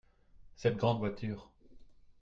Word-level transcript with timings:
Cette 0.55 0.77
grande 0.77 0.97
voiture. 0.99 1.51